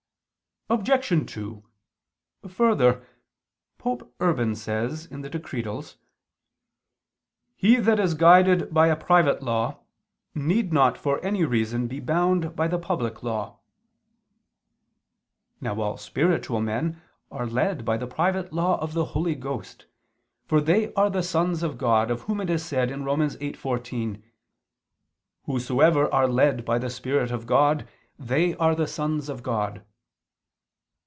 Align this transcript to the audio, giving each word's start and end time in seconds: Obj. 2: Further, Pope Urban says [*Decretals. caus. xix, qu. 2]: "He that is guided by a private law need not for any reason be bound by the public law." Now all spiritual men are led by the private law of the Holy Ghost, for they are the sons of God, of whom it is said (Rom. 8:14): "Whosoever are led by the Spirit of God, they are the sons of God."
Obj. 0.73 1.29
2: 1.35 1.65
Further, 2.47 3.05
Pope 3.77 4.15
Urban 4.21 4.55
says 4.55 5.05
[*Decretals. 5.07 5.65
caus. 5.65 5.91
xix, 5.91 5.95
qu. 5.99 7.67
2]: 7.73 7.75
"He 7.75 7.75
that 7.75 7.99
is 7.99 8.13
guided 8.13 8.73
by 8.73 8.87
a 8.87 8.95
private 8.95 9.43
law 9.43 9.81
need 10.33 10.71
not 10.71 10.97
for 10.97 11.19
any 11.25 11.43
reason 11.43 11.87
be 11.89 11.99
bound 11.99 12.55
by 12.55 12.69
the 12.69 12.79
public 12.79 13.21
law." 13.21 13.59
Now 15.59 15.77
all 15.81 15.97
spiritual 15.97 16.61
men 16.61 17.01
are 17.29 17.45
led 17.45 17.83
by 17.83 17.97
the 17.97 18.07
private 18.07 18.53
law 18.53 18.79
of 18.79 18.93
the 18.93 19.07
Holy 19.11 19.35
Ghost, 19.35 19.87
for 20.45 20.61
they 20.61 20.93
are 20.93 21.09
the 21.09 21.21
sons 21.21 21.63
of 21.63 21.77
God, 21.77 22.09
of 22.09 22.21
whom 22.21 22.39
it 22.39 22.49
is 22.49 22.63
said 22.63 22.89
(Rom. 22.91 23.19
8:14): 23.19 24.23
"Whosoever 25.47 26.09
are 26.13 26.29
led 26.29 26.63
by 26.63 26.79
the 26.79 26.89
Spirit 26.89 27.29
of 27.31 27.45
God, 27.45 27.85
they 28.17 28.55
are 28.55 28.73
the 28.73 28.87
sons 28.87 29.27
of 29.27 29.43
God." 29.43 29.83